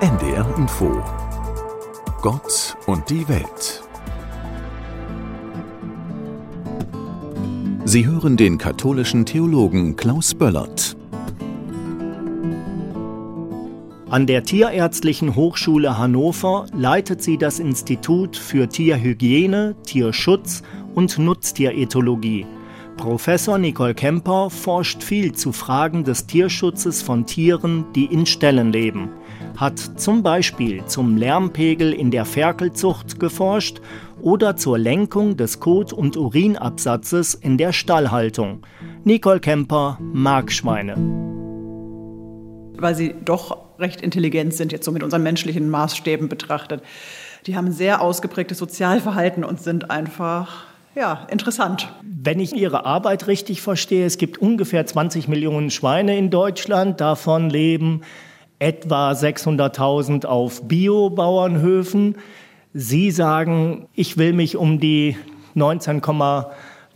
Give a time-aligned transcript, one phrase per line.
[0.00, 1.02] NDR Info
[2.22, 3.82] Gott und die Welt
[7.84, 10.96] Sie hören den katholischen Theologen Klaus Böllert.
[14.08, 20.62] An der Tierärztlichen Hochschule Hannover leitet sie das Institut für Tierhygiene, Tierschutz
[20.94, 22.46] und Nutztierethologie.
[23.00, 29.08] Professor Nicole Kemper forscht viel zu Fragen des Tierschutzes von Tieren, die in Ställen leben,
[29.56, 33.80] hat zum Beispiel zum Lärmpegel in der Ferkelzucht geforscht
[34.20, 38.66] oder zur Lenkung des Kot- und Urinabsatzes in der Stallhaltung.
[39.04, 40.96] Nicole Kemper mag Schweine.
[42.76, 46.82] Weil sie doch recht intelligent sind, jetzt so mit unseren menschlichen Maßstäben betrachtet.
[47.46, 51.92] Die haben ein sehr ausgeprägtes Sozialverhalten und sind einfach ja, interessant.
[52.02, 57.00] Wenn ich Ihre Arbeit richtig verstehe, es gibt ungefähr 20 Millionen Schweine in Deutschland.
[57.00, 58.02] Davon leben
[58.58, 62.16] etwa 600.000 auf Biobauernhöfen.
[62.74, 65.16] Sie sagen, ich will mich um die
[65.54, 66.00] 19,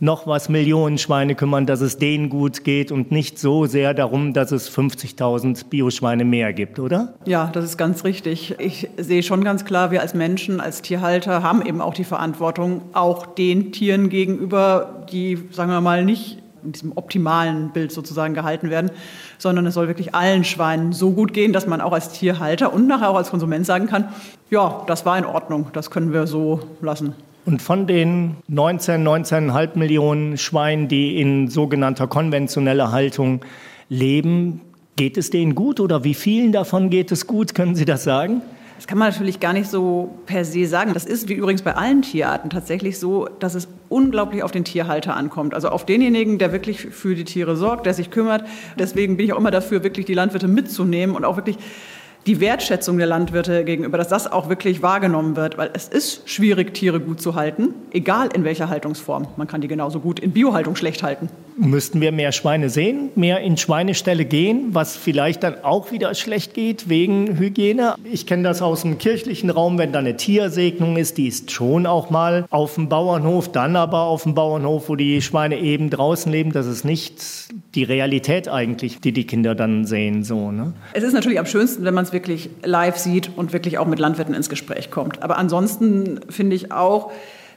[0.05, 4.31] noch was Millionen Schweine kümmern, dass es denen gut geht und nicht so sehr darum,
[4.33, 7.15] dass es 50.000 Bioschweine mehr gibt, oder?
[7.25, 8.55] Ja, das ist ganz richtig.
[8.59, 12.83] Ich sehe schon ganz klar, wir als Menschen, als Tierhalter haben eben auch die Verantwortung,
[12.93, 18.69] auch den Tieren gegenüber, die, sagen wir mal, nicht in diesem optimalen Bild sozusagen gehalten
[18.69, 18.91] werden,
[19.37, 22.87] sondern es soll wirklich allen Schweinen so gut gehen, dass man auch als Tierhalter und
[22.87, 24.09] nachher auch als Konsument sagen kann,
[24.49, 27.13] ja, das war in Ordnung, das können wir so lassen.
[27.45, 33.41] Und von den 19, 19,5 Millionen Schweinen, die in sogenannter konventioneller Haltung
[33.87, 34.61] leben,
[34.95, 37.53] geht es denen gut oder wie vielen davon geht es gut?
[37.53, 38.41] Können Sie das sagen?
[38.77, 40.93] Das kann man natürlich gar nicht so per se sagen.
[40.93, 45.15] Das ist wie übrigens bei allen Tierarten tatsächlich so, dass es unglaublich auf den Tierhalter
[45.15, 45.53] ankommt.
[45.53, 48.43] Also auf denjenigen, der wirklich für die Tiere sorgt, der sich kümmert.
[48.77, 51.57] Deswegen bin ich auch immer dafür, wirklich die Landwirte mitzunehmen und auch wirklich
[52.25, 56.73] die Wertschätzung der Landwirte gegenüber, dass das auch wirklich wahrgenommen wird, weil es ist schwierig,
[56.73, 59.27] Tiere gut zu halten, egal in welcher Haltungsform.
[59.37, 61.29] Man kann die genauso gut in Biohaltung schlecht halten.
[61.57, 66.53] Müssten wir mehr Schweine sehen, mehr in Schweineställe gehen, was vielleicht dann auch wieder schlecht
[66.53, 67.95] geht wegen Hygiene?
[68.03, 71.85] Ich kenne das aus dem kirchlichen Raum, wenn da eine Tiersegnung ist, die ist schon
[71.85, 76.29] auch mal auf dem Bauernhof, dann aber auf dem Bauernhof, wo die Schweine eben draußen
[76.29, 76.51] leben.
[76.51, 77.23] Das ist nicht
[77.73, 80.25] die Realität eigentlich, die die Kinder dann sehen.
[80.25, 80.73] So, ne?
[80.91, 83.99] Es ist natürlich am schönsten, wenn man es wirklich live sieht und wirklich auch mit
[83.99, 85.23] Landwirten ins Gespräch kommt.
[85.23, 87.13] Aber ansonsten finde ich auch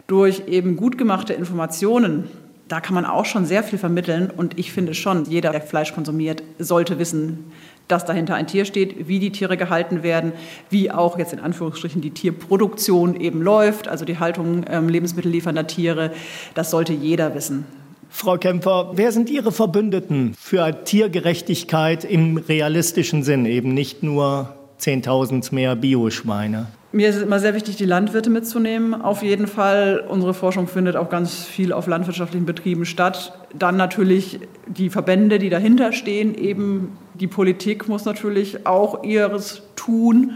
[0.06, 2.24] durch eben gut gemachte Informationen,
[2.68, 4.30] da kann man auch schon sehr viel vermitteln.
[4.34, 7.50] Und ich finde schon, jeder, der Fleisch konsumiert, sollte wissen,
[7.88, 10.32] dass dahinter ein Tier steht, wie die Tiere gehalten werden,
[10.68, 16.12] wie auch jetzt in Anführungsstrichen die Tierproduktion eben läuft, also die Haltung ähm, lebensmittelliefernder Tiere.
[16.54, 17.64] Das sollte jeder wissen.
[18.10, 25.54] Frau Kämpfer, wer sind Ihre Verbündeten für Tiergerechtigkeit im realistischen Sinn, eben nicht nur 10.000
[25.54, 26.66] mehr Bioschweine?
[26.90, 28.94] Mir ist immer sehr wichtig, die Landwirte mitzunehmen.
[28.94, 30.04] Auf jeden Fall.
[30.08, 33.38] Unsere Forschung findet auch ganz viel auf landwirtschaftlichen Betrieben statt.
[33.52, 36.34] Dann natürlich die Verbände, die dahinter stehen.
[36.34, 40.32] Eben die Politik muss natürlich auch ihres tun.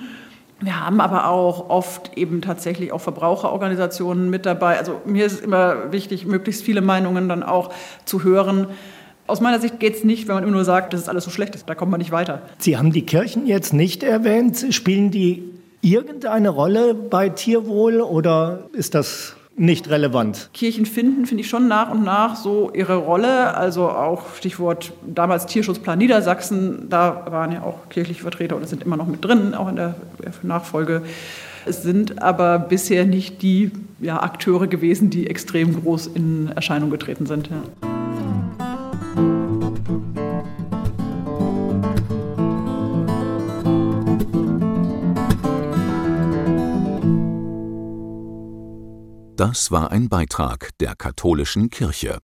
[0.61, 4.79] Wir haben aber auch oft eben tatsächlich auch Verbraucherorganisationen mit dabei.
[4.79, 7.73] Also mir ist es immer wichtig, möglichst viele Meinungen dann auch
[8.05, 8.67] zu hören.
[9.27, 11.31] Aus meiner Sicht geht es nicht, wenn man immer nur sagt, das ist alles so
[11.31, 12.43] schlecht, da kommt man nicht weiter.
[12.59, 14.67] Sie haben die Kirchen jetzt nicht erwähnt.
[14.71, 15.52] Spielen die
[15.83, 20.49] irgendeine Rolle bei Tierwohl oder ist das nicht relevant?
[20.55, 23.55] Kirchen finden, finde ich schon nach und nach so ihre Rolle.
[23.55, 28.97] Also auch Stichwort damals Tierschutzplan Niedersachsen, da waren ja auch kirchliche Vertreter und sind immer
[28.97, 29.95] noch mit drin, auch in der
[30.43, 31.03] Nachfolge.
[31.67, 33.71] Es sind aber bisher nicht die
[34.01, 37.49] ja, Akteure gewesen, die extrem groß in Erscheinung getreten sind.
[37.49, 37.92] Ja.
[49.43, 52.21] Das war ein Beitrag der katholischen Kirche